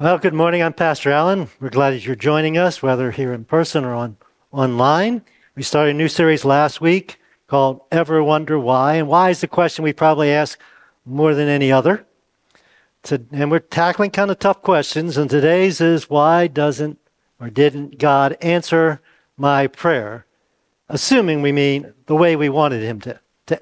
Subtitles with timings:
[0.00, 0.62] Well, good morning.
[0.62, 1.50] I'm Pastor Allen.
[1.60, 4.16] We're glad that you're joining us, whether here in person or on
[4.50, 5.20] online.
[5.54, 8.94] We started a new series last week called Ever Wonder Why?
[8.94, 10.58] And why is the question we probably ask
[11.04, 12.06] more than any other.
[13.02, 15.18] To, and we're tackling kind of tough questions.
[15.18, 16.98] And today's is why doesn't
[17.38, 19.02] or didn't God answer
[19.36, 20.24] my prayer?
[20.88, 23.20] Assuming we mean the way we wanted Him to.
[23.48, 23.60] to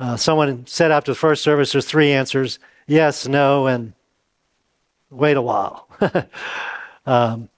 [0.00, 3.92] uh, someone said after the first service, there's three answers yes, no, and
[5.12, 5.88] wait a while.
[7.06, 7.48] um,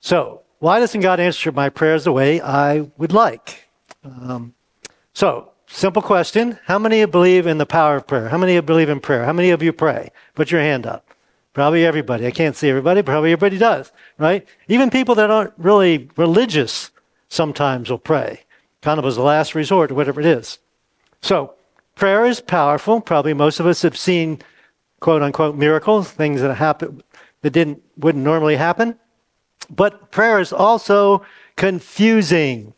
[0.00, 3.68] so, why doesn't God answer my prayers the way I would like?
[4.04, 4.54] Um,
[5.12, 6.58] so, simple question.
[6.64, 8.28] How many of you believe in the power of prayer?
[8.28, 9.24] How many of you believe in prayer?
[9.24, 10.10] How many of you pray?
[10.34, 11.14] Put your hand up.
[11.52, 12.26] Probably everybody.
[12.26, 13.02] I can't see everybody.
[13.02, 14.46] Probably everybody does, right?
[14.68, 16.90] Even people that aren't really religious
[17.28, 18.40] sometimes will pray,
[18.82, 20.58] kind of as a last resort or whatever it is.
[21.22, 21.54] So,
[21.94, 23.00] prayer is powerful.
[23.00, 24.40] Probably most of us have seen
[25.04, 27.02] quote unquote miracles, things that happen
[27.42, 28.98] that didn't wouldn't normally happen.
[29.68, 31.22] But prayer is also
[31.56, 32.72] confusing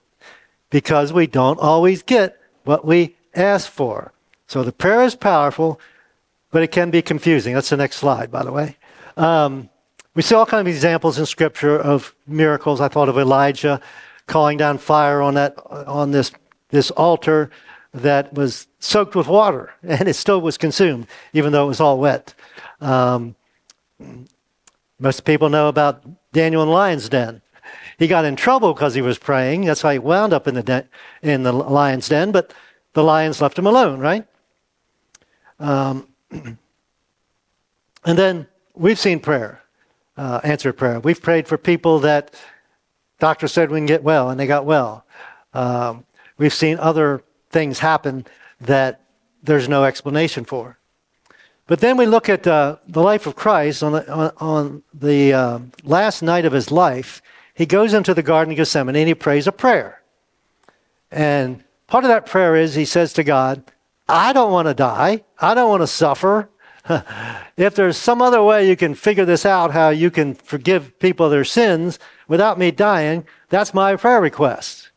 [0.69, 4.13] because we don't always get what we ask for.
[4.49, 5.81] So the prayer is powerful,
[6.51, 7.55] but it can be confusing.
[7.55, 8.77] That's the next slide, by the way.
[9.17, 9.71] Um,
[10.17, 12.81] we see all kinds of examples in Scripture of miracles.
[12.81, 13.81] I thought of Elijah
[14.27, 16.33] calling down fire on that on this
[16.71, 17.51] this altar
[18.03, 21.99] that was soaked with water, and it still was consumed, even though it was all
[21.99, 22.35] wet.
[22.81, 23.35] Um,
[24.99, 26.03] most people know about
[26.33, 27.43] Daniel in the lion's den.
[27.99, 29.65] He got in trouble because he was praying.
[29.65, 30.89] That's why he wound up in the den,
[31.23, 32.31] in the lion's den.
[32.31, 32.53] But
[32.93, 34.27] the lions left him alone, right?
[35.59, 36.59] Um, and
[38.05, 39.63] then we've seen prayer,
[40.17, 41.01] uh, answered prayer.
[41.01, 42.35] We've prayed for people that
[43.19, 45.05] doctors said we can get well, and they got well.
[45.55, 46.05] Um,
[46.39, 47.23] we've seen other
[47.57, 48.27] things happen
[48.61, 49.01] that
[49.43, 50.79] there's no explanation for.
[51.67, 55.33] But then we look at uh, the life of Christ on the, on, on the
[55.33, 57.23] uh, last night of his life.
[57.55, 60.03] He goes into the Garden of Gethsemane and he prays a prayer.
[61.11, 63.63] And part of that prayer is he says to God,
[64.07, 65.25] I don't want to die.
[65.41, 66.51] I don't want to suffer.
[67.57, 71.31] if there's some other way you can figure this out, how you can forgive people
[71.31, 71.99] their sins
[72.29, 74.91] without me dying, that's my prayer request.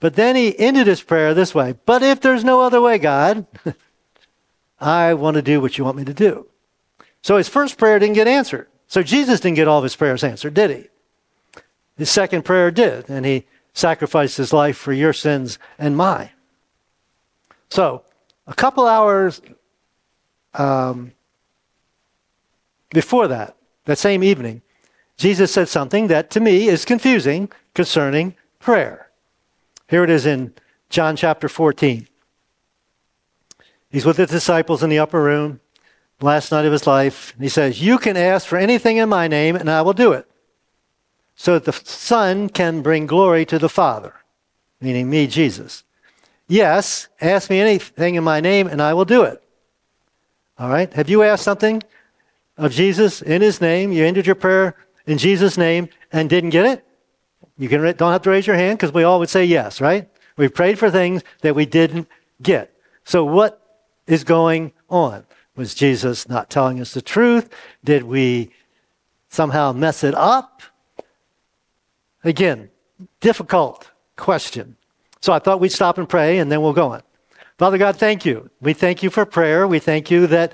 [0.00, 3.46] But then he ended his prayer this way But if there's no other way, God,
[4.80, 6.46] I want to do what you want me to do.
[7.22, 8.68] So his first prayer didn't get answered.
[8.86, 10.88] So Jesus didn't get all of his prayers answered, did he?
[11.96, 13.44] His second prayer did, and he
[13.74, 16.30] sacrificed his life for your sins and mine.
[17.70, 18.02] So,
[18.46, 19.42] a couple hours
[20.54, 21.12] um,
[22.90, 24.62] before that, that same evening,
[25.16, 29.07] Jesus said something that to me is confusing concerning prayer.
[29.88, 30.54] Here it is in
[30.90, 32.06] John chapter 14.
[33.90, 35.60] He's with the disciples in the upper room,
[36.20, 37.32] last night of his life.
[37.34, 40.12] And he says, You can ask for anything in my name, and I will do
[40.12, 40.28] it.
[41.36, 44.14] So that the Son can bring glory to the Father,
[44.80, 45.84] meaning me, Jesus.
[46.48, 49.42] Yes, ask me anything in my name, and I will do it.
[50.58, 50.92] All right?
[50.92, 51.82] Have you asked something
[52.56, 53.92] of Jesus in his name?
[53.92, 54.74] You ended your prayer
[55.06, 56.87] in Jesus' name and didn't get it?
[57.58, 60.08] You can, don't have to raise your hand because we all would say yes, right?
[60.36, 62.08] We prayed for things that we didn't
[62.40, 62.72] get.
[63.04, 63.60] So what
[64.06, 65.24] is going on?
[65.56, 67.50] Was Jesus not telling us the truth?
[67.82, 68.52] Did we
[69.28, 70.62] somehow mess it up?
[72.22, 72.70] Again,
[73.20, 74.76] difficult question.
[75.20, 77.02] So I thought we'd stop and pray and then we'll go on.
[77.58, 78.48] Father God, thank you.
[78.60, 79.66] We thank you for prayer.
[79.66, 80.52] We thank you that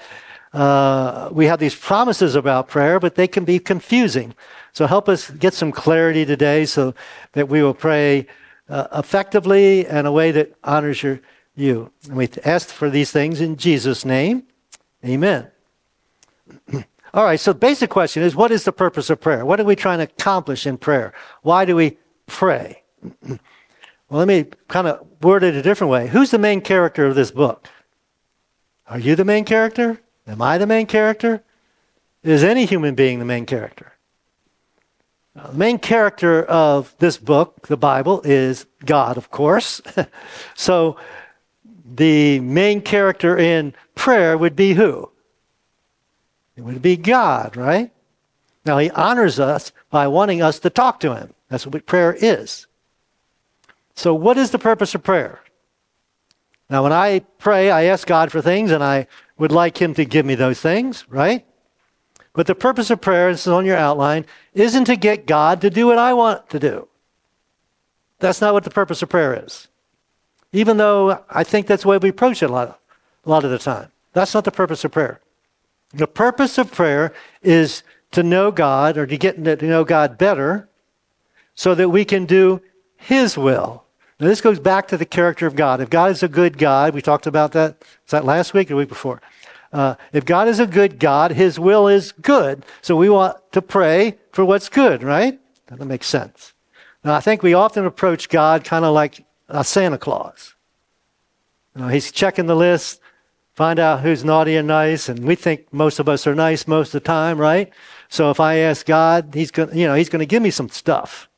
[0.55, 4.35] uh, we have these promises about prayer, but they can be confusing.
[4.75, 6.95] So help us get some clarity today so
[7.33, 8.27] that we will pray
[8.69, 11.21] uh, effectively in a way that honors your,
[11.55, 11.93] you.
[12.09, 14.43] And we ask for these things in Jesus' name.
[15.05, 15.47] Amen.
[17.15, 19.47] All right, so the basic question is what is the purpose of prayer?
[19.47, 21.15] What are we trying to accomplish in prayer?
[21.43, 21.97] Why do we
[22.27, 22.83] pray?
[23.23, 23.39] well,
[24.11, 26.09] let me kind of word it a different way.
[26.09, 27.69] Who's the main character of this book?
[28.89, 30.01] Are you the main character?
[30.27, 31.45] Am I the main character?
[32.25, 33.94] Is any human being the main character?
[35.35, 39.83] The main character of this book, the Bible, is God, of course.
[40.55, 40.97] so
[41.85, 45.11] the main character in prayer would be who?
[46.57, 47.91] It would be God, right?
[48.65, 51.35] Now, He honors us by wanting us to talk to Him.
[51.49, 52.67] That's what prayer is.
[53.97, 55.41] So, what is the purpose of prayer?
[56.71, 60.05] Now, when I pray, I ask God for things and I would like Him to
[60.05, 61.45] give me those things, right?
[62.35, 65.71] But the purpose of prayer, this is on your outline, isn't to get God to
[65.71, 66.89] do what I want to do.
[68.19, 69.69] That's not what the purpose of prayer is.
[70.53, 72.81] Even though I think that's the way we approach it a lot,
[73.25, 73.91] a lot of the time.
[74.13, 75.21] That's not the purpose of prayer.
[75.93, 77.83] The purpose of prayer is
[78.13, 80.69] to know God or to get to know God better
[81.55, 82.61] so that we can do
[82.97, 83.85] His will.
[84.19, 85.81] Now, this goes back to the character of God.
[85.81, 88.75] If God is a good God, we talked about that, was that last week or
[88.75, 89.21] the week before?
[89.75, 92.65] Uh, if God is a good God, His will is good.
[92.81, 95.39] So we want to pray for what's good, right?
[95.67, 96.55] That makes sense.
[97.03, 100.55] Now, I think we often approach God kind of like a Santa Claus.
[101.75, 103.01] You know, he's checking the list,
[103.55, 106.95] find out who's naughty and nice, and we think most of us are nice most
[106.95, 107.73] of the time, right?
[108.09, 110.69] So if I ask God, He's going, you know, He's going to give me some
[110.69, 111.29] stuff,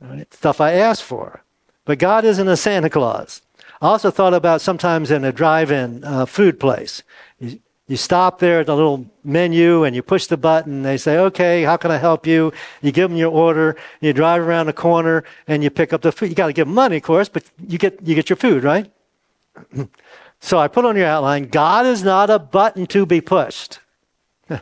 [0.00, 0.32] right?
[0.32, 1.42] stuff I asked for.
[1.84, 3.42] But God isn't a Santa Claus.
[3.80, 7.02] I also thought about sometimes in a drive-in uh, food place.
[7.38, 10.82] You, you stop there at the little menu and you push the button.
[10.82, 12.52] They say, "Okay, how can I help you?"
[12.82, 13.76] You give them your order.
[14.00, 16.30] You drive around the corner and you pick up the food.
[16.30, 18.64] You got to give them money, of course, but you get you get your food,
[18.64, 18.90] right?
[20.40, 23.78] so I put on your outline: God is not a button to be pushed.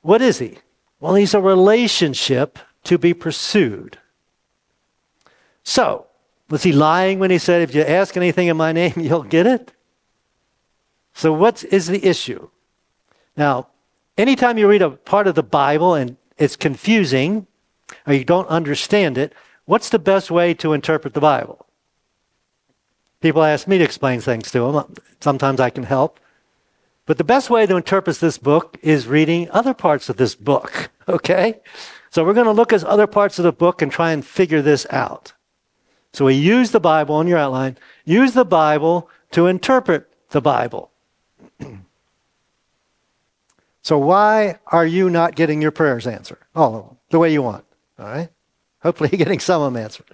[0.00, 0.58] what is He?
[1.00, 3.98] Well, He's a relationship to be pursued.
[5.64, 6.06] So,
[6.52, 9.46] was He lying when He said, "If you ask anything in My name, you'll get
[9.46, 9.72] it"?
[11.14, 12.50] So, what is the issue?
[13.36, 13.68] Now,
[14.18, 17.46] anytime you read a part of the Bible and it's confusing
[18.06, 19.32] or you don't understand it,
[19.64, 21.66] what's the best way to interpret the Bible?
[23.22, 24.94] People ask me to explain things to them.
[25.20, 26.20] Sometimes I can help.
[27.06, 30.90] But the best way to interpret this book is reading other parts of this book,
[31.08, 31.60] okay?
[32.10, 34.60] So we're going to look at other parts of the book and try and figure
[34.60, 35.32] this out.
[36.12, 40.90] So we use the Bible on your outline, use the Bible to interpret the Bible.
[43.82, 46.38] so why are you not getting your prayers answered?
[46.54, 47.64] All of them, the way you want.
[47.98, 48.28] All right?
[48.82, 50.06] Hopefully you're getting some of them answered.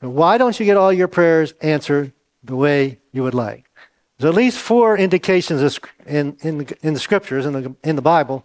[0.00, 2.12] But why don't you get all your prayers answered
[2.44, 3.70] the way you would like?
[4.18, 8.02] There's at least four indications in, in, the, in the scriptures, in the, in the
[8.02, 8.44] Bible,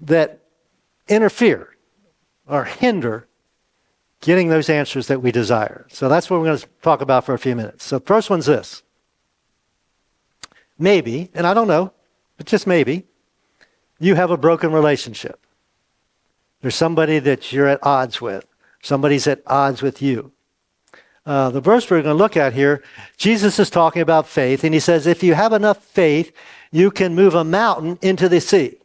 [0.00, 0.38] that
[1.08, 1.76] interfere
[2.46, 3.26] or hinder
[4.22, 5.86] getting those answers that we desire.
[5.90, 7.84] So that's what we're going to talk about for a few minutes.
[7.84, 8.82] So, first one's this
[10.78, 11.92] maybe, and I don't know,
[12.36, 13.04] but just maybe,
[14.00, 15.46] you have a broken relationship.
[16.60, 18.46] There's somebody that you're at odds with,
[18.82, 20.32] somebody's at odds with you.
[21.24, 22.82] Uh, the verse we're going to look at here,
[23.16, 26.32] Jesus is talking about faith, and he says, if you have enough faith,
[26.72, 28.78] you can move a mountain into the sea.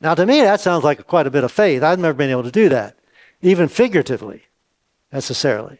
[0.00, 1.82] Now, to me, that sounds like quite a bit of faith.
[1.82, 2.97] I've never been able to do that,
[3.42, 4.42] even figuratively,
[5.12, 5.78] necessarily.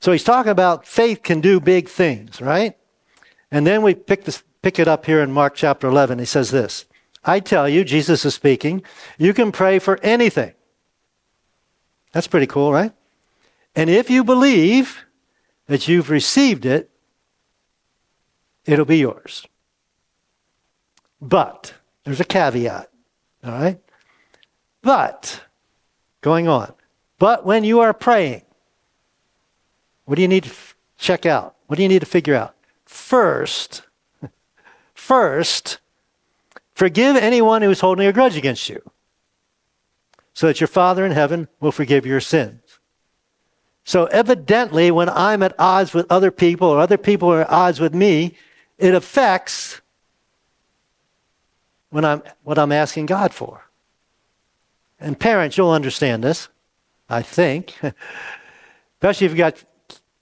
[0.00, 2.76] So he's talking about faith can do big things, right?
[3.50, 6.18] And then we pick, this, pick it up here in Mark chapter 11.
[6.18, 6.86] He says this
[7.24, 8.82] I tell you, Jesus is speaking,
[9.18, 10.52] you can pray for anything.
[12.12, 12.92] That's pretty cool, right?
[13.74, 15.04] And if you believe
[15.66, 16.90] that you've received it,
[18.66, 19.46] it'll be yours.
[21.20, 21.74] But,
[22.04, 22.90] there's a caveat,
[23.44, 23.80] all right?
[24.82, 25.42] But,
[26.22, 26.72] going on,
[27.18, 28.42] but when you are praying,
[30.06, 31.54] what do you need to f- check out?
[31.66, 32.54] What do you need to figure out?
[32.84, 33.82] First,
[34.94, 35.78] first,
[36.74, 38.82] forgive anyone who's holding a grudge against you,
[40.34, 42.60] so that your Father in heaven will forgive your sins.
[43.84, 47.80] So, evidently, when I'm at odds with other people or other people are at odds
[47.80, 48.36] with me,
[48.78, 49.80] it affects
[51.90, 53.64] when I'm, what I'm asking God for.
[55.02, 56.48] And parents, you'll understand this,
[57.08, 57.74] I think,
[59.00, 59.62] especially if you've got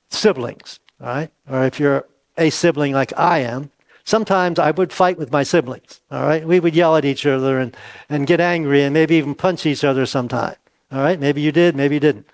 [0.08, 1.30] siblings, all right?
[1.48, 2.06] Or if you're
[2.38, 3.70] a sibling like I am,
[4.04, 6.00] sometimes I would fight with my siblings.
[6.10, 7.76] All right, we would yell at each other and,
[8.08, 10.56] and get angry and maybe even punch each other sometime.
[10.90, 12.26] All right, maybe you did, maybe you didn't.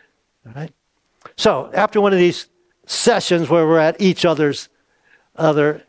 [0.47, 0.73] All right.
[1.37, 2.47] So after one of these
[2.87, 4.69] sessions where we're at each other's
[5.35, 5.83] other,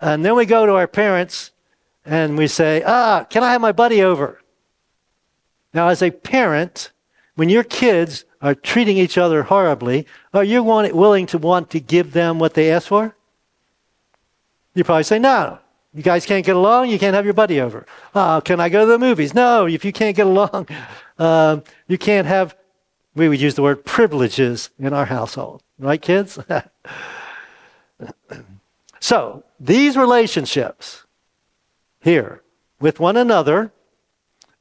[0.00, 1.50] and then we go to our parents
[2.04, 4.40] and we say, "Ah, can I have my buddy over?"
[5.76, 6.90] Now, as a parent,
[7.34, 12.14] when your kids are treating each other horribly, are you willing to want to give
[12.14, 13.14] them what they ask for?
[14.72, 15.58] You probably say, no.
[15.92, 17.84] You guys can't get along, you can't have your buddy over.
[18.14, 19.34] Uh, can I go to the movies?
[19.34, 20.66] No, if you can't get along,
[21.18, 22.56] uh, you can't have,
[23.14, 25.62] we would use the word privileges in our household.
[25.78, 26.38] Right, kids?
[29.00, 31.04] so, these relationships
[32.00, 32.40] here
[32.80, 33.72] with one another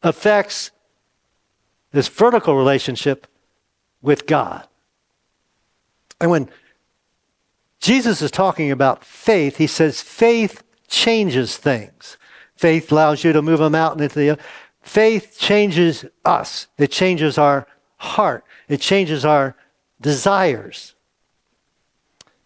[0.04, 0.72] affects
[1.96, 3.26] this vertical relationship
[4.02, 4.68] with God.
[6.22, 6.50] And when
[7.86, 9.58] Jesus is talking about faith.
[9.58, 12.18] He says faith changes things.
[12.56, 14.40] Faith allows you to move a mountain into the
[14.82, 16.66] faith changes us.
[16.80, 18.44] It changes our heart.
[18.68, 19.56] It changes our
[20.02, 20.96] desires.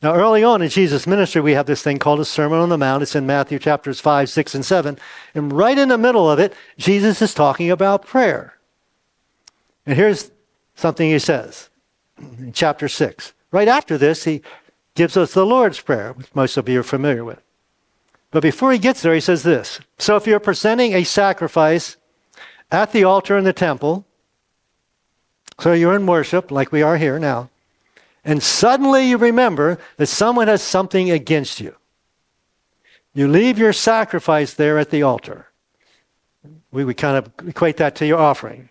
[0.02, 2.78] Now, early on in Jesus' ministry, we have this thing called a Sermon on the
[2.78, 3.04] Mount.
[3.04, 5.00] It's in Matthew chapters 5, 6, and 7.
[5.36, 8.59] And right in the middle of it, Jesus is talking about prayer.
[9.90, 10.30] And here's
[10.76, 11.72] something he says
[12.38, 13.34] in chapter 6.
[13.52, 14.44] Right after this, he
[14.94, 17.42] gives us the Lord's Prayer, which most of you are familiar with.
[18.30, 21.98] But before he gets there, he says this So if you're presenting a sacrifice
[22.70, 24.06] at the altar in the temple,
[25.60, 27.50] so you're in worship like we are here now,
[28.24, 31.76] and suddenly you remember that someone has something against you.
[33.16, 35.48] You leave your sacrifice there at the altar.
[36.72, 38.70] We would kind of equate that to your offering.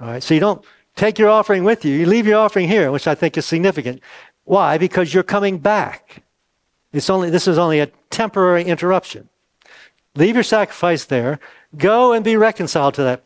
[0.00, 1.94] All right, so you don't take your offering with you.
[1.94, 4.02] You leave your offering here, which I think is significant.
[4.44, 4.78] Why?
[4.78, 6.22] Because you're coming back.
[6.92, 9.28] It's only this is only a temporary interruption.
[10.14, 11.38] Leave your sacrifice there.
[11.76, 13.24] Go and be reconciled to that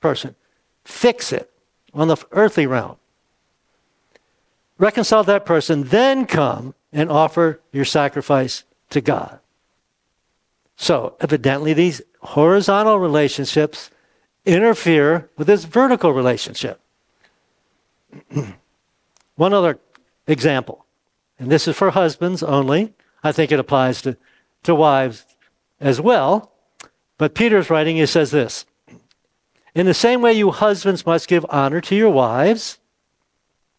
[0.00, 0.34] person.
[0.84, 1.50] Fix it
[1.94, 2.96] on the earthly realm
[4.78, 9.40] reconcile that person, then come and offer your sacrifice to God.
[10.76, 13.90] So, evidently, these horizontal relationships
[14.48, 16.80] interfere with this vertical relationship.
[19.36, 19.78] One other
[20.26, 20.84] example,
[21.38, 22.94] and this is for husbands only.
[23.22, 24.16] I think it applies to,
[24.64, 25.24] to wives
[25.80, 26.52] as well.
[27.18, 28.64] But Peter's writing, he says this
[29.74, 32.78] In the same way, you husbands must give honor to your wives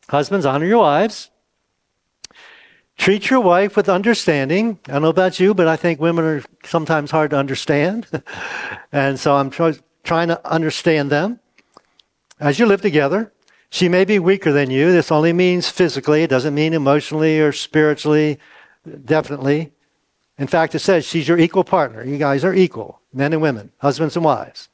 [0.10, 1.30] Husbands, honor your wives.
[2.98, 4.80] Treat your wife with understanding.
[4.88, 8.08] I don't know about you, but I think women are sometimes hard to understand.
[8.92, 11.40] and so I'm try- trying to understand them.
[12.40, 13.32] As you live together,
[13.70, 14.92] she may be weaker than you.
[14.92, 18.40] This only means physically, it doesn't mean emotionally or spiritually,
[19.06, 19.72] definitely.
[20.38, 22.04] In fact, it says she's your equal partner.
[22.04, 24.70] You guys are equal, men and women, husbands and wives,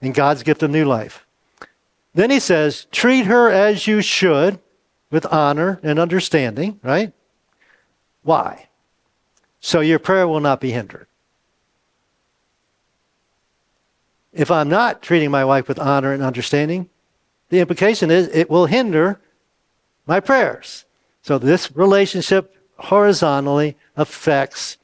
[0.00, 1.26] in God's gift of new life.
[2.14, 4.58] Then he says, treat her as you should
[5.10, 7.12] with honor and understanding, right?
[8.22, 8.68] Why?
[9.60, 11.06] So your prayer will not be hindered.
[14.36, 16.90] If I'm not treating my wife with honor and understanding,
[17.48, 19.18] the implication is it will hinder
[20.06, 20.84] my prayers.
[21.22, 24.76] So this relationship horizontally affects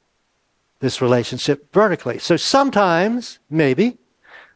[0.80, 2.18] this relationship vertically.
[2.18, 3.99] So sometimes, maybe,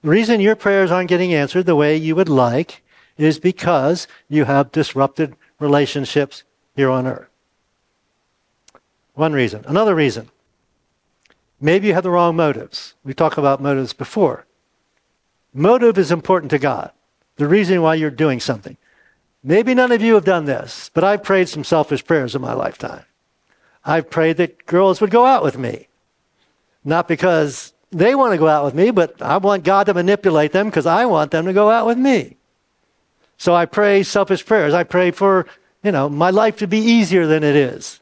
[0.03, 2.83] the reason your prayers aren't getting answered the way you would like
[3.19, 6.43] is because you have disrupted relationships
[6.75, 7.29] here on earth.
[9.13, 9.63] One reason.
[9.69, 10.31] Another reason.
[11.61, 12.95] Maybe you have the wrong motives.
[13.05, 14.46] We talked about motives before.
[15.57, 16.93] Motive is important to God.
[17.37, 18.77] The reason why you're doing something.
[19.43, 22.53] Maybe none of you have done this, but I've prayed some selfish prayers in my
[22.53, 23.05] lifetime.
[23.83, 25.89] I've prayed that girls would go out with me.
[26.85, 30.53] Not because they want to go out with me, but I want God to manipulate
[30.53, 32.37] them because I want them to go out with me.
[33.39, 34.75] So I pray selfish prayers.
[34.75, 35.47] I pray for,
[35.83, 38.01] you know, my life to be easier than it is.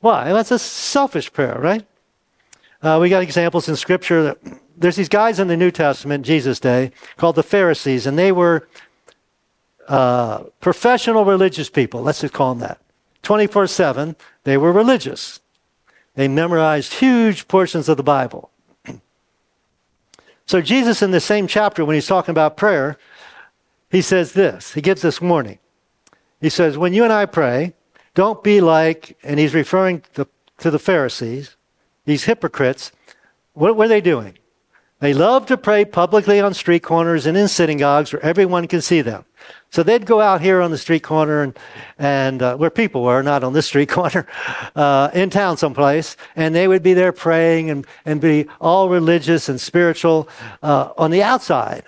[0.00, 0.32] Why?
[0.32, 1.86] That's a selfish prayer, right?
[2.82, 4.22] Uh, we got examples in Scripture.
[4.24, 4.38] That,
[4.76, 8.68] there's these guys in the New Testament, Jesus' day, called the Pharisees, and they were
[9.88, 12.02] uh, professional religious people.
[12.02, 12.80] Let's just call them that.
[13.22, 15.40] 24 7, they were religious.
[16.14, 18.50] They memorized huge portions of the Bible.
[20.46, 22.98] so, Jesus, in the same chapter, when he's talking about prayer,
[23.90, 24.74] he says this.
[24.74, 25.58] He gives this warning.
[26.40, 27.74] He says, When you and I pray,
[28.14, 30.26] don't be like, and he's referring to,
[30.58, 31.56] to the Pharisees,
[32.04, 32.92] these hypocrites.
[33.54, 34.36] What were they doing?
[35.04, 39.02] They love to pray publicly on street corners and in synagogues where everyone can see
[39.02, 39.26] them.
[39.68, 41.58] So they'd go out here on the street corner and,
[41.98, 44.26] and uh, where people were, not on this street corner,
[44.74, 49.50] uh, in town someplace, and they would be there praying and, and be all religious
[49.50, 50.26] and spiritual
[50.62, 51.84] uh, on the outside.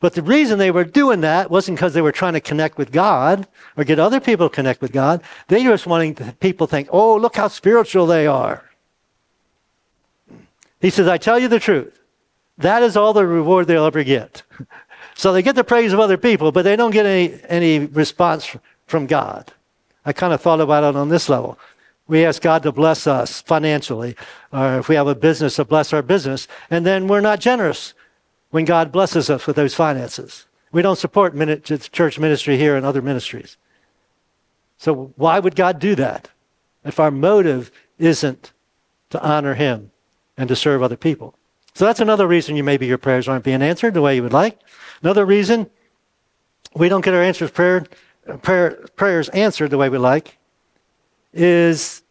[0.00, 2.92] But the reason they were doing that wasn't because they were trying to connect with
[2.92, 3.48] God
[3.78, 5.22] or get other people to connect with God.
[5.48, 8.68] They were just wanting people to think, oh, look how spiritual they are.
[10.82, 12.02] He says, I tell you the truth.
[12.58, 14.42] That is all the reward they'll ever get.
[15.14, 18.56] so they get the praise of other people, but they don't get any, any response
[18.86, 19.52] from God.
[20.04, 21.58] I kind of thought about it on this level.
[22.06, 24.14] We ask God to bless us financially,
[24.52, 27.94] or if we have a business, to bless our business, and then we're not generous
[28.50, 30.46] when God blesses us with those finances.
[30.70, 31.34] We don't support
[31.92, 33.56] church ministry here and other ministries.
[34.76, 36.28] So why would God do that
[36.84, 38.52] if our motive isn't
[39.10, 39.90] to honor Him
[40.36, 41.34] and to serve other people?
[41.74, 44.32] So that's another reason you maybe your prayers aren't being answered the way you would
[44.32, 44.60] like.
[45.02, 45.68] Another reason
[46.74, 47.86] we don't get our answers prayer,
[48.42, 50.38] prayer, prayers answered the way we like
[51.32, 52.02] is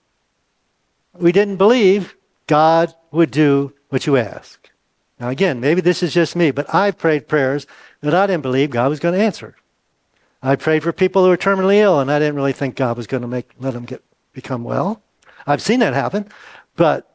[1.14, 2.16] we didn't believe
[2.48, 4.70] God would do what you ask.
[5.20, 7.66] Now, again, maybe this is just me, but I've prayed prayers
[8.02, 9.56] that I didn't believe God was going to answer.
[10.42, 13.08] I prayed for people who were terminally ill, and I didn't really think God was
[13.08, 14.04] going to make let them get
[14.34, 15.02] become well.
[15.48, 16.28] I've seen that happen,
[16.76, 17.10] but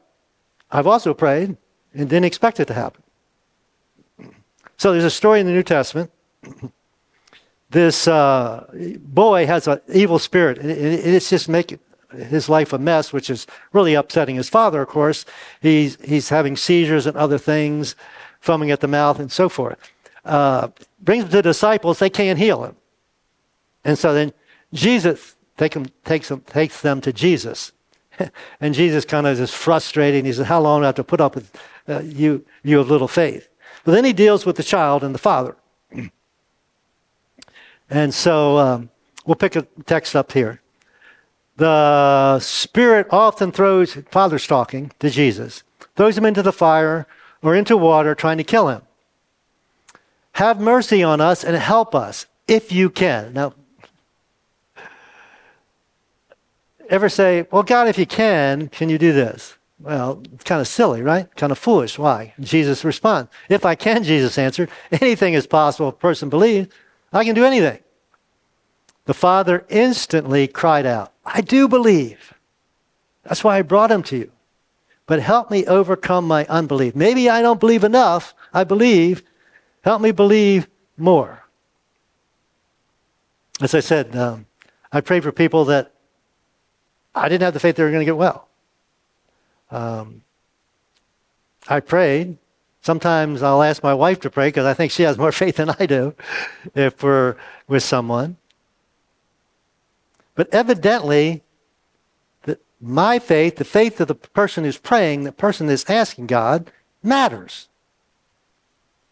[0.71, 1.57] I've also prayed
[1.93, 3.03] and didn't expect it to happen.
[4.77, 6.11] So there's a story in the New Testament.
[7.71, 8.65] This uh,
[8.99, 11.77] boy has an evil spirit, and it's just making
[12.11, 15.23] his life a mess, which is really upsetting his father, of course.
[15.61, 17.95] He's, he's having seizures and other things,
[18.39, 19.77] foaming at the mouth, and so forth.
[20.25, 20.69] Uh,
[20.99, 22.75] brings him to the disciples, they can't heal him.
[23.85, 24.33] And so then
[24.73, 27.71] Jesus take him, takes, them, takes them to Jesus.
[28.61, 30.25] and Jesus kind of is frustrated.
[30.25, 31.55] He says, How long do I have to put up with
[31.89, 33.49] uh, you, you of little faith?
[33.83, 35.55] But then he deals with the child and the father.
[37.89, 38.89] and so um,
[39.25, 40.61] we'll pick a text up here.
[41.57, 45.63] The Spirit often throws, father's talking to Jesus,
[45.95, 47.05] throws him into the fire
[47.41, 48.81] or into water trying to kill him.
[50.33, 53.33] Have mercy on us and help us if you can.
[53.33, 53.53] Now,
[56.89, 59.55] ever say, Well, God, if you can, can you do this?
[59.79, 61.33] Well, kind of silly, right?
[61.35, 61.97] Kind of foolish.
[61.97, 62.33] Why?
[62.39, 66.67] Jesus responds, If I can, Jesus answered, anything is possible if a person believes.
[67.13, 67.79] I can do anything.
[69.05, 72.33] The father instantly cried out, I do believe.
[73.23, 74.31] That's why I brought him to you.
[75.05, 76.95] But help me overcome my unbelief.
[76.95, 78.35] Maybe I don't believe enough.
[78.53, 79.23] I believe.
[79.83, 80.67] Help me believe
[80.97, 81.43] more.
[83.61, 84.45] As I said, um,
[84.91, 85.91] I pray for people that
[87.15, 88.48] I didn't have the faith they were going to get well.
[89.71, 90.23] Um,
[91.67, 92.37] I prayed.
[92.81, 95.69] Sometimes I'll ask my wife to pray because I think she has more faith than
[95.69, 96.15] I do
[96.75, 97.35] if we're
[97.67, 98.37] with someone.
[100.35, 101.43] But evidently,
[102.43, 106.71] the, my faith, the faith of the person who's praying, the person that's asking God,
[107.03, 107.67] matters.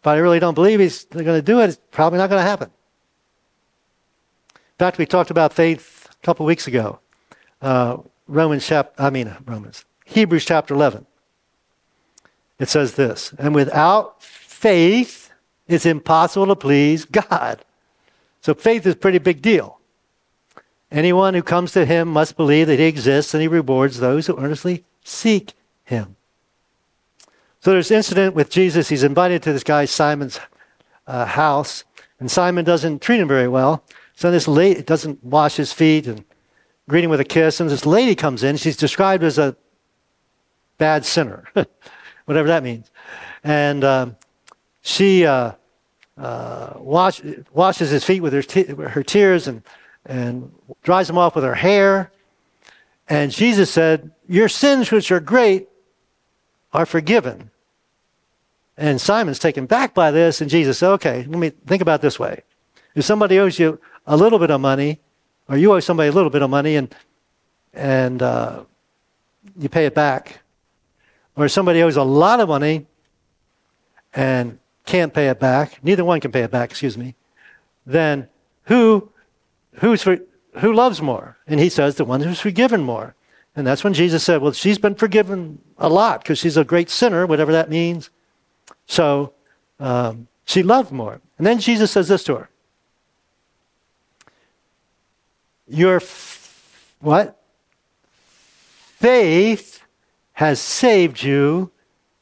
[0.00, 2.48] If I really don't believe he's going to do it, it's probably not going to
[2.48, 2.70] happen.
[4.54, 7.00] In fact, we talked about faith a couple weeks ago.
[7.60, 9.84] Uh, Romans chapter, I mean, Romans.
[10.08, 11.06] Hebrews chapter 11.
[12.58, 15.30] It says this And without faith,
[15.66, 17.64] it's impossible to please God.
[18.40, 19.78] So faith is a pretty big deal.
[20.90, 24.38] Anyone who comes to him must believe that he exists and he rewards those who
[24.38, 25.52] earnestly seek
[25.84, 26.16] him.
[27.60, 28.88] So there's an incident with Jesus.
[28.88, 30.40] He's invited to this guy Simon's
[31.06, 31.84] uh, house,
[32.18, 33.84] and Simon doesn't treat him very well.
[34.14, 36.24] So this lady doesn't wash his feet and
[36.88, 37.60] greet him with a kiss.
[37.60, 38.56] And this lady comes in.
[38.56, 39.54] She's described as a
[40.78, 41.44] bad sinner,
[42.24, 42.90] whatever that means.
[43.44, 44.16] And um,
[44.82, 45.52] she uh,
[46.16, 47.20] uh, wash,
[47.52, 49.62] washes his feet with her, her tears and,
[50.06, 50.50] and
[50.82, 52.10] dries them off with her hair.
[53.08, 55.68] And Jesus said, Your sins, which are great,
[56.72, 57.50] are forgiven.
[58.76, 62.18] And Simon's taken back by this, and Jesus said, Okay, let me think about this
[62.18, 62.42] way.
[62.94, 65.00] If somebody owes you a little bit of money,
[65.48, 66.94] or you owe somebody a little bit of money, and
[67.72, 68.64] and uh,
[69.58, 70.40] you pay it back,
[71.38, 72.86] or somebody owes a lot of money
[74.12, 77.14] and can't pay it back, neither one can pay it back, excuse me,
[77.86, 78.28] then
[78.64, 79.10] who
[79.74, 80.18] who's for,
[80.58, 81.36] who loves more?
[81.46, 83.14] And he says the one who's forgiven more.
[83.54, 86.90] And that's when Jesus said, Well, she's been forgiven a lot because she's a great
[86.90, 88.10] sinner, whatever that means.
[88.86, 89.32] So
[89.78, 91.20] um, she loved more.
[91.38, 92.50] And then Jesus says this to her
[95.68, 97.40] Your f- what?
[98.98, 99.77] Faith
[100.38, 101.68] has saved you.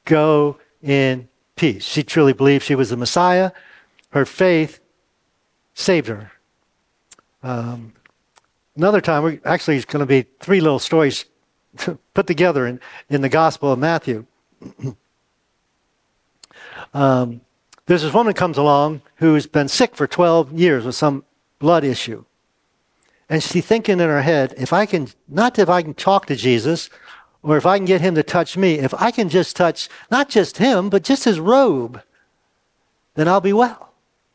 [0.06, 1.84] Go in peace.
[1.84, 3.52] She truly believed she was the Messiah.
[4.08, 4.80] Her faith
[5.74, 6.32] saved her.
[7.42, 7.92] Um,
[8.74, 11.26] another time, we actually, it's going to be three little stories
[12.14, 14.24] put together in, in the Gospel of Matthew.
[16.94, 17.42] um,
[17.84, 21.22] there's this woman comes along who's been sick for 12 years with some
[21.58, 22.24] blood issue.
[23.28, 26.36] And she's thinking in her head, if I can, not if I can talk to
[26.36, 26.88] Jesus
[27.46, 30.28] or if I can get him to touch me, if I can just touch not
[30.28, 32.02] just him, but just his robe,
[33.14, 33.92] then I'll be well.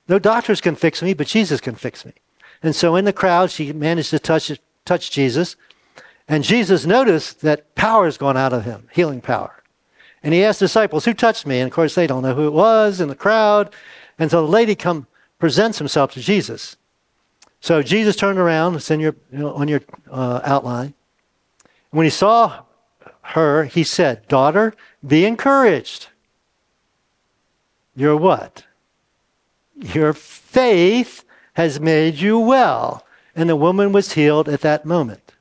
[0.07, 2.13] No doctors can fix me, but Jesus can fix me.
[2.63, 4.49] And so in the crowd, she managed to touch,
[4.85, 5.57] touch Jesus.
[6.29, 9.61] And Jesus noticed that power has gone out of him, healing power.
[10.23, 11.59] And he asked disciples, Who touched me?
[11.59, 13.73] And of course, they don't know who it was in the crowd.
[14.19, 15.05] And so the lady come,
[15.37, 16.77] presents himself to Jesus.
[17.59, 20.93] So Jesus turned around, it's in your, you know, on your uh, outline.
[21.89, 22.63] When he saw
[23.31, 24.73] her, he said, Daughter,
[25.05, 26.07] be encouraged.
[27.95, 28.65] Your what?
[29.75, 33.05] Your faith has made you well.
[33.35, 35.33] And the woman was healed at that moment.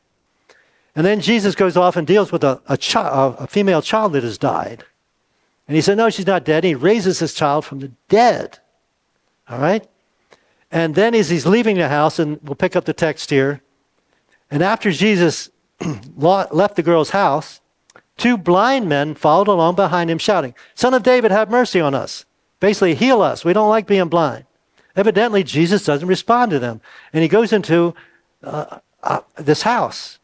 [0.95, 4.23] And then Jesus goes off and deals with a, a, child, a female child that
[4.23, 4.85] has died.
[5.67, 6.65] And he said, No, she's not dead.
[6.65, 8.59] And he raises this child from the dead.
[9.49, 9.87] All right?
[10.71, 13.63] And then as he's leaving the house, and we'll pick up the text here,
[14.51, 15.51] and after Jesus
[16.17, 17.60] left the girl's house,
[18.21, 22.25] two blind men followed along behind him, shouting, Son of David, have mercy on us.
[22.61, 23.45] Basically, heal us.
[23.45, 24.45] We don't like being blind.
[24.95, 26.81] Evidently, Jesus doesn't respond to them.
[27.13, 27.95] And he goes into
[28.43, 30.19] uh, uh, this house.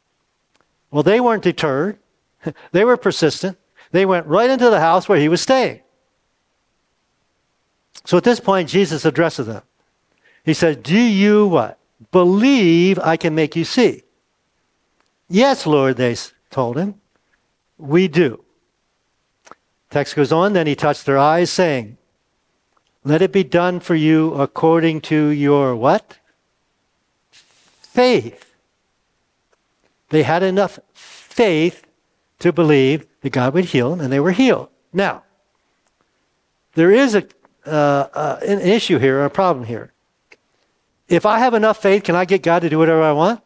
[0.91, 1.99] Well, they weren't deterred,
[2.73, 3.59] they were persistent.
[3.93, 5.81] They went right into the house where he was staying.
[8.05, 9.63] So at this point, Jesus addresses them.
[10.45, 11.79] He says, Do you what?
[12.13, 14.03] Believe I can make you see.
[15.29, 16.17] Yes, Lord, they
[16.51, 17.01] told him.
[17.79, 18.43] We do.
[19.91, 21.97] Text goes on, then he touched their eyes, saying,
[23.05, 26.19] Let it be done for you according to your what?
[27.31, 28.55] Faith.
[30.11, 31.85] They had enough faith
[32.39, 34.69] to believe that God would heal them, and they were healed.
[34.93, 35.23] Now,
[36.75, 37.27] there is a,
[37.67, 37.71] uh,
[38.13, 39.93] uh, an issue here, a problem here.
[41.09, 43.41] If I have enough faith, can I get God to do whatever I want?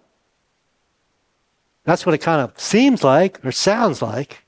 [1.84, 4.44] That's what it kind of seems like or sounds like.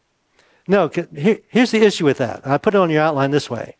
[0.68, 2.46] No, here, here's the issue with that.
[2.46, 3.76] I put it on your outline this way.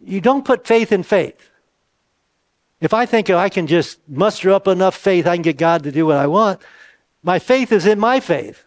[0.00, 1.50] You don't put faith in faith.
[2.80, 5.92] If I think I can just muster up enough faith, I can get God to
[5.92, 6.60] do what I want,
[7.22, 8.64] my faith is in my faith.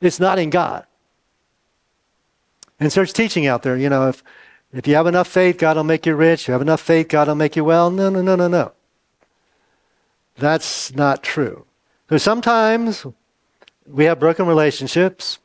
[0.00, 0.86] It's not in God.
[2.78, 4.22] And there's teaching out there, you know, if,
[4.72, 6.48] if you have enough faith, God will make you rich.
[6.48, 7.90] You have enough faith, God will make you well.
[7.90, 8.72] No, no, no, no, no.
[10.36, 11.66] That's not true.
[12.12, 13.06] So sometimes
[13.86, 15.38] we have broken relationships.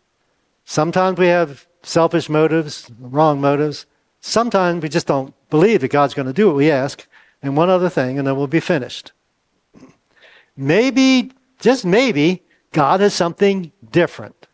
[0.66, 3.86] Sometimes we have selfish motives, wrong motives.
[4.20, 7.08] Sometimes we just don't believe that God's going to do what we ask.
[7.42, 9.14] And one other thing, and then we'll be finished.
[10.58, 14.48] Maybe, just maybe, God has something different.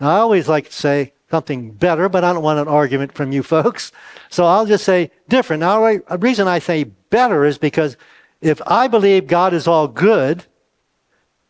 [0.00, 3.30] Now, I always like to say something better, but I don't want an argument from
[3.30, 3.92] you folks.
[4.28, 5.60] So I'll just say different.
[5.60, 7.96] Now, the reason I say better is because
[8.40, 10.44] if I believe God is all good,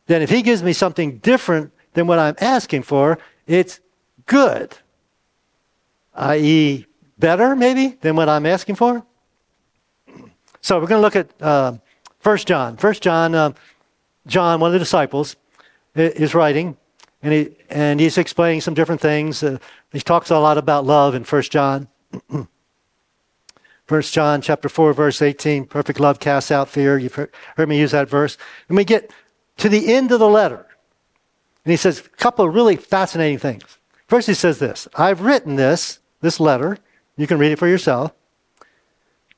[0.09, 3.79] then if he gives me something different than what I'm asking for, it's
[4.27, 4.77] good.
[6.14, 6.87] I.e.,
[7.18, 9.05] better, maybe, than what I'm asking for.
[10.62, 11.75] So we're going to look at uh,
[12.23, 12.77] 1 John.
[12.77, 13.53] 1 John, uh,
[14.27, 15.37] John, one of the disciples,
[15.94, 16.77] is writing,
[17.23, 19.42] and, he, and he's explaining some different things.
[19.42, 19.59] Uh,
[19.92, 21.88] he talks a lot about love in 1 John.
[23.88, 26.99] 1 John chapter 4, verse 18, perfect love casts out fear.
[26.99, 28.37] You've heard, heard me use that verse.
[28.68, 29.11] And we get
[29.59, 30.66] to the end of the letter.
[31.64, 33.79] And he says a couple of really fascinating things.
[34.07, 36.79] First, he says this I've written this, this letter,
[37.16, 38.12] you can read it for yourself,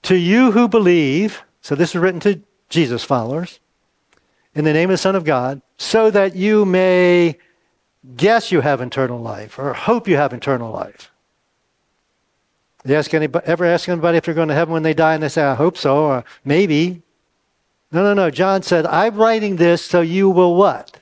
[0.02, 3.58] to you who believe, so this is written to Jesus followers,
[4.54, 7.36] in the name of the Son of God, so that you may
[8.16, 11.10] guess you have eternal life or hope you have eternal life.
[12.84, 15.22] You ask anybody, ever ask anybody if they're going to heaven when they die and
[15.22, 17.02] they say, I hope so, or maybe.
[17.92, 18.30] No, no, no.
[18.30, 21.00] John said, I'm writing this so you will what?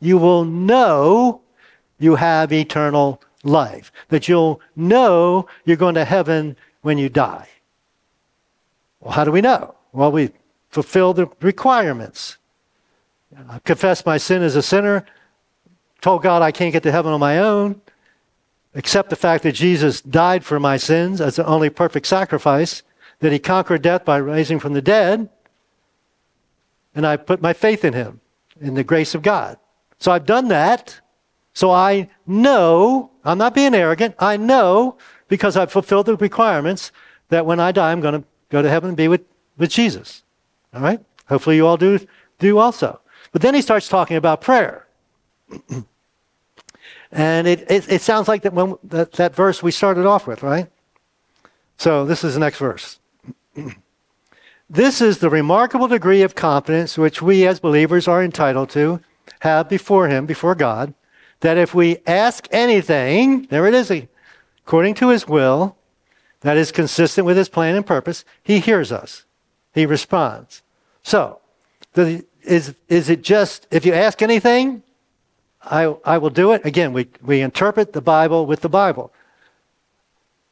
[0.00, 1.42] You will know
[1.98, 3.92] you have eternal life.
[4.08, 7.48] That you'll know you're going to heaven when you die.
[9.00, 9.74] Well, how do we know?
[9.92, 10.30] Well, we
[10.70, 12.36] fulfill the requirements.
[13.48, 13.60] I
[14.06, 15.06] my sin as a sinner,
[16.00, 17.80] told God I can't get to heaven on my own,
[18.74, 22.82] accept the fact that Jesus died for my sins as the only perfect sacrifice,
[23.20, 25.28] that he conquered death by rising from the dead,
[26.94, 28.20] and I put my faith in him,
[28.60, 29.58] in the grace of God.
[29.98, 31.00] So I've done that.
[31.52, 34.96] So I know, I'm not being arrogant, I know
[35.28, 36.92] because I've fulfilled the requirements
[37.28, 39.22] that when I die, I'm going to go to heaven and be with,
[39.56, 40.22] with Jesus.
[40.74, 41.00] All right?
[41.28, 41.98] Hopefully you all do,
[42.38, 43.00] do also.
[43.32, 44.86] But then he starts talking about prayer.
[47.12, 50.42] and it, it, it, sounds like that, when, that, that verse we started off with,
[50.42, 50.68] right?
[51.76, 52.98] So this is the next verse.
[54.72, 59.00] This is the remarkable degree of confidence which we as believers are entitled to
[59.40, 60.94] have before Him, before God,
[61.40, 63.90] that if we ask anything, there it is,
[64.64, 65.76] according to His will,
[66.42, 69.24] that is consistent with His plan and purpose, He hears us.
[69.74, 70.62] He responds.
[71.02, 71.40] So,
[71.94, 74.84] the, is, is it just, if you ask anything,
[75.62, 76.64] I, I will do it?
[76.64, 79.12] Again, we, we interpret the Bible with the Bible.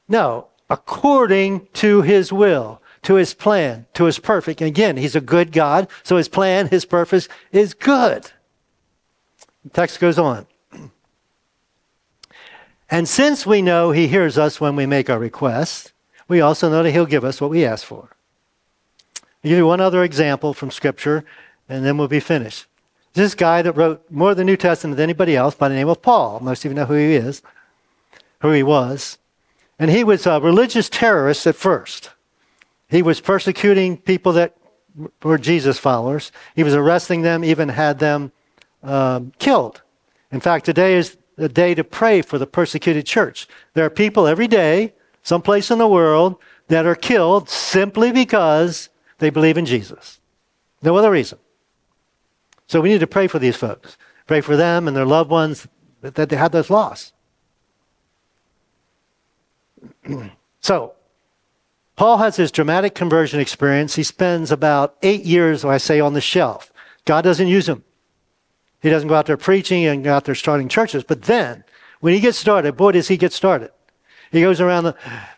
[0.08, 4.60] No, according to His will to his plan, to his perfect.
[4.60, 8.30] And again, he's a good God, so his plan, his purpose is good.
[9.64, 10.46] The text goes on.
[12.90, 15.92] And since we know he hears us when we make our requests,
[16.26, 18.10] we also know that he'll give us what we ask for.
[19.16, 21.24] I'll give you one other example from Scripture,
[21.68, 22.66] and then we'll be finished.
[23.14, 25.88] This guy that wrote more of the New Testament than anybody else by the name
[25.88, 26.40] of Paul.
[26.40, 27.42] Most of you know who he is,
[28.40, 29.18] who he was.
[29.78, 32.10] And he was a religious terrorist at first.
[32.88, 34.56] He was persecuting people that
[35.22, 36.32] were Jesus followers.
[36.56, 38.32] He was arresting them, even had them
[38.82, 39.82] um, killed.
[40.32, 43.46] In fact, today is the day to pray for the persecuted church.
[43.74, 46.36] There are people every day, someplace in the world,
[46.68, 50.20] that are killed simply because they believe in Jesus.
[50.82, 51.38] No other reason.
[52.66, 53.96] So we need to pray for these folks.
[54.26, 55.66] Pray for them and their loved ones
[56.02, 57.12] that they have this loss.
[60.60, 60.92] so,
[61.98, 63.96] Paul has his dramatic conversion experience.
[63.96, 66.72] He spends about eight years, I say, on the shelf.
[67.04, 67.82] God doesn't use him.
[68.80, 71.02] He doesn't go out there preaching and go out there starting churches.
[71.02, 71.64] But then,
[71.98, 73.72] when he gets started, boy, does he get started.
[74.30, 74.84] He goes around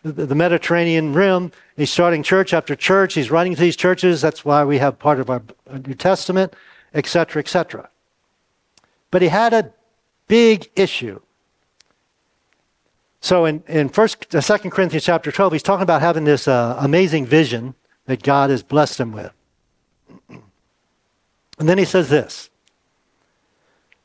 [0.03, 1.51] the, the, Mediterranean rim.
[1.77, 3.15] He's starting church after church.
[3.15, 4.21] He's writing to these churches.
[4.21, 5.41] That's why we have part of our
[5.87, 6.53] New Testament,
[6.93, 7.89] etc., etc.
[9.09, 9.73] But he had a
[10.27, 11.21] big issue.
[13.21, 16.75] So in, in first, uh, 2 Corinthians chapter 12, he's talking about having this uh,
[16.79, 19.31] amazing vision that God has blessed him with.
[21.59, 22.49] And then he says this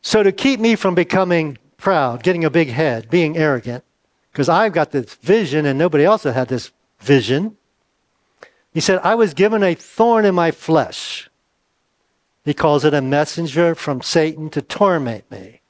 [0.03, 3.85] So to keep me from becoming proud, getting a big head, being arrogant,
[4.31, 7.57] because I've got this vision and nobody else had this vision,
[8.75, 11.31] he said, I was given a thorn in my flesh.
[12.45, 15.63] He calls it a messenger from Satan to torment me.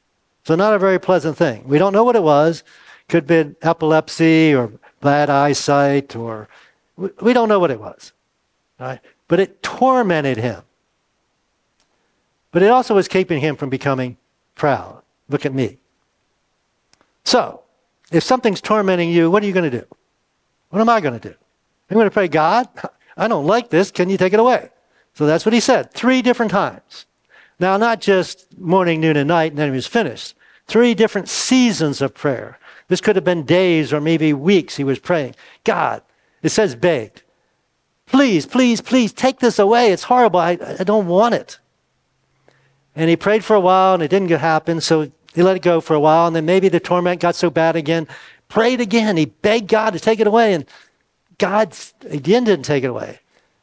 [0.42, 1.66] So, not a very pleasant thing.
[1.66, 2.64] We don't know what it was.
[3.08, 6.48] Could have been epilepsy or bad eyesight, or
[6.96, 8.12] we don't know what it was.
[8.78, 9.00] Right?
[9.28, 10.62] But it tormented him.
[12.50, 14.16] But it also was keeping him from becoming
[14.54, 15.02] proud.
[15.28, 15.78] Look at me.
[17.24, 17.62] So,
[18.10, 19.86] if something's tormenting you, what are you going to do?
[20.70, 21.34] What am I going to do?
[21.90, 22.68] I'm going to pray, God,
[23.16, 23.90] I don't like this.
[23.90, 24.70] Can you take it away?
[25.14, 27.06] So that's what he said three different times.
[27.58, 30.34] Now, not just morning, noon, and night, and then he was finished.
[30.66, 32.58] Three different seasons of prayer.
[32.88, 35.34] This could have been days or maybe weeks he was praying.
[35.64, 36.02] God,
[36.42, 37.22] it says begged.
[38.06, 39.90] Please, please, please take this away.
[39.90, 40.38] It's horrible.
[40.38, 41.58] I, I don't want it.
[42.94, 45.80] And he prayed for a while and it didn't happen, so he let it go
[45.80, 46.26] for a while.
[46.26, 48.06] And then maybe the torment got so bad again.
[48.48, 49.16] Prayed again.
[49.16, 50.64] He begged God to take it away, and
[51.38, 51.76] God
[52.08, 53.18] again didn't take it away.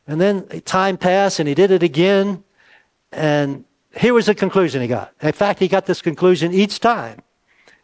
[0.07, 2.43] And then time passed and he did it again.
[3.11, 3.63] And
[3.95, 5.13] here was the conclusion he got.
[5.21, 7.21] In fact, he got this conclusion each time.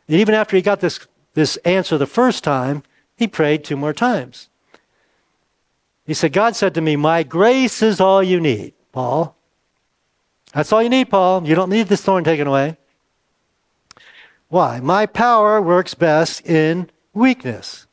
[0.07, 0.99] And even after he got this,
[1.39, 2.83] this answer the first time,
[3.15, 4.49] he prayed two more times.
[6.05, 9.35] He said, God said to me, My grace is all you need, Paul.
[10.53, 11.47] That's all you need, Paul.
[11.47, 12.77] You don't need this thorn taken away.
[14.49, 14.79] Why?
[14.79, 17.85] My power works best in weakness.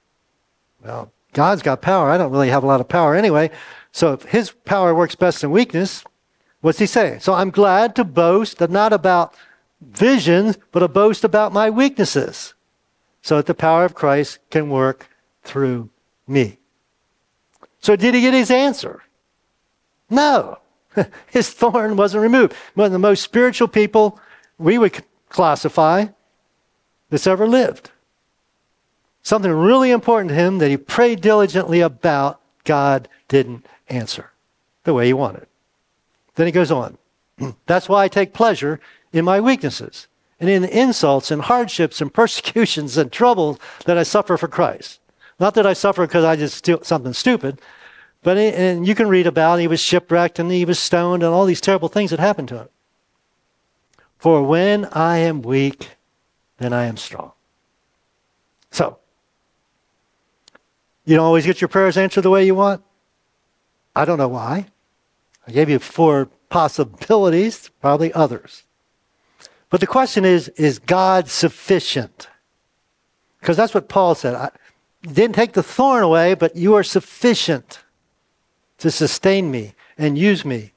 [0.83, 2.11] Well, God's got power.
[2.11, 3.51] I don't really have a lot of power anyway.
[3.93, 6.03] So if his power works best in weakness,
[6.63, 7.21] what's he saying?
[7.21, 9.35] So I'm glad to boast not about
[9.81, 12.55] visions, but a boast about my weaknesses,
[13.27, 15.09] so that the power of Christ can work
[15.43, 15.91] through
[16.29, 16.59] me.
[17.81, 19.03] So did he get his answer?
[20.09, 20.59] No.
[21.27, 22.55] his thorn wasn't removed.
[22.75, 24.21] One of the most spiritual people
[24.59, 26.07] we would classify
[27.11, 27.91] that's ever lived.
[29.25, 34.31] Something really important to him that he prayed diligently about, God didn't answer
[34.85, 35.49] the way he wanted.
[36.37, 36.97] Then he goes on.
[37.67, 38.79] That's why I take pleasure
[39.13, 40.07] in my weaknesses
[40.41, 45.01] and in the insults and hardships and persecutions and troubles that I suffer for Christ.
[45.39, 47.61] Not that I suffer because I just do something stupid,
[48.23, 51.45] but and you can read about he was shipwrecked and he was stoned and all
[51.45, 52.69] these terrible things that happened to him.
[54.19, 55.91] For when I am weak,
[56.59, 57.33] then I am strong.
[58.71, 58.99] So,
[61.05, 62.83] you don't always get your prayers answered the way you want.
[63.95, 64.67] I don't know why.
[65.47, 68.65] I gave you four possibilities, probably others.
[69.71, 72.29] But the question is is God sufficient?
[73.41, 74.35] Because that's what Paul said.
[74.35, 74.51] I
[75.03, 77.81] didn't take the thorn away, but you are sufficient
[78.79, 80.73] to sustain me and use me.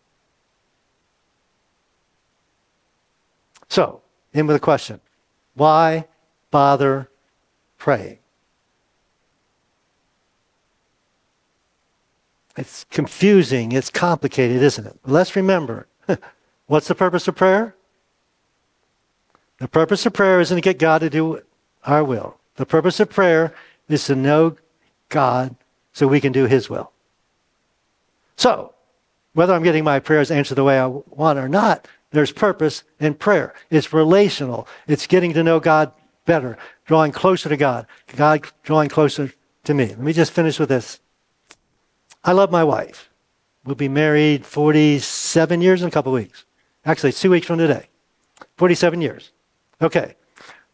[3.68, 4.02] So,
[4.34, 5.00] in with a question
[5.56, 6.08] why
[6.52, 7.10] bother
[7.78, 8.20] praying?
[12.58, 15.00] It's confusing, it's complicated, isn't it?
[15.06, 15.88] let's remember
[16.68, 17.76] what's the purpose of prayer?
[19.60, 21.42] The purpose of prayer isn't to get God to do
[21.84, 22.38] our will.
[22.56, 23.54] The purpose of prayer
[23.88, 24.58] is to know
[25.10, 25.56] God
[25.94, 26.92] so we can do His will.
[28.36, 28.74] So,
[29.34, 33.14] whether I'm getting my prayers answered the way I want or not, there's purpose in
[33.14, 33.54] prayer.
[33.70, 34.68] It's relational.
[34.88, 35.92] It's getting to know God
[36.26, 39.34] better, drawing closer to God, God drawing closer
[39.66, 39.88] to me.
[39.88, 41.00] Let me just finish with this.
[42.24, 43.10] I love my wife.
[43.66, 46.46] We'll be married 47 years in a couple weeks.
[46.86, 47.88] Actually, two weeks from today.
[48.58, 49.32] 47 years.
[49.82, 50.16] Okay.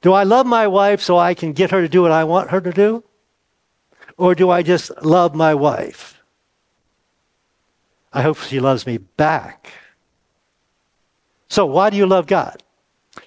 [0.01, 2.51] Do I love my wife so I can get her to do what I want
[2.51, 3.03] her to do?
[4.17, 6.21] Or do I just love my wife?
[8.13, 9.71] I hope she loves me back.
[11.49, 12.63] So, why do you love God?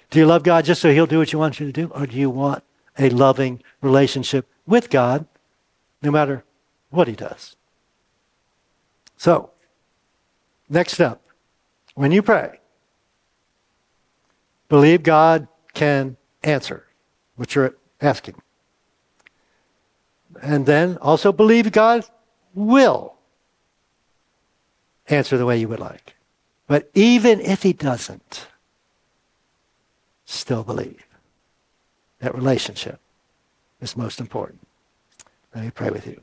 [0.09, 1.91] Do you love God just so He'll do what you want you to do?
[1.93, 2.63] Or do you want
[2.97, 5.25] a loving relationship with God
[6.01, 6.43] no matter
[6.89, 7.55] what He does?
[9.17, 9.51] So,
[10.69, 11.21] next step
[11.93, 12.59] when you pray,
[14.69, 15.47] believe God
[15.79, 16.85] can answer
[17.37, 18.35] what you're asking.
[20.41, 22.03] And then also believe God
[22.53, 23.15] will
[25.07, 26.15] answer the way you would like.
[26.67, 28.47] But even if He doesn't,
[30.25, 31.05] still believe.
[32.19, 32.99] That relationship
[33.79, 34.59] is most important.
[35.55, 36.19] Let me pray with you.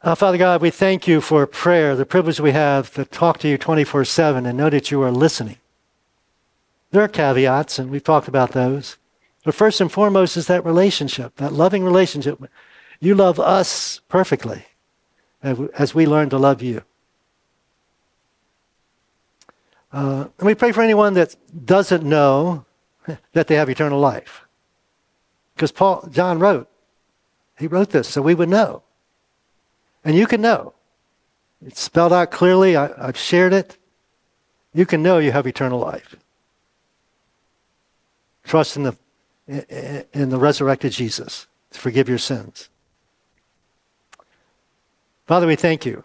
[0.00, 3.48] Uh, Father God, we thank you for prayer, the privilege we have to talk to
[3.48, 5.56] you 24 7 and know that you are listening.
[6.90, 8.96] There are caveats, and we've talked about those.
[9.44, 12.42] But first and foremost is that relationship, that loving relationship.
[13.00, 14.64] You love us perfectly
[15.42, 16.82] as we learn to love you.
[19.92, 22.64] Uh, and we pray for anyone that doesn't know
[23.32, 24.42] that they have eternal life.
[25.54, 26.68] Because Paul, John wrote,
[27.58, 28.82] he wrote this so we would know.
[30.04, 30.74] And you can know.
[31.64, 32.76] It's spelled out clearly.
[32.76, 33.76] I, I've shared it.
[34.72, 36.16] You can know you have eternal life.
[38.50, 38.96] Trust in the,
[40.12, 42.68] in the resurrected Jesus to forgive your sins.
[45.24, 46.02] Father, we thank you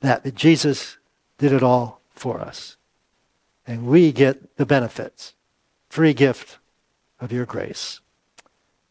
[0.00, 0.96] that Jesus
[1.38, 2.76] did it all for us.
[3.68, 5.34] And we get the benefits,
[5.88, 6.58] free gift
[7.20, 8.00] of your grace.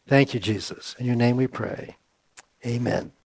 [0.08, 0.96] Thank you, Jesus.
[0.98, 1.96] In your name we pray.
[2.64, 3.12] Amen.